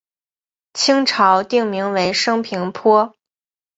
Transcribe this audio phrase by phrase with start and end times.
[0.73, 3.13] 清朝定名为升平坡。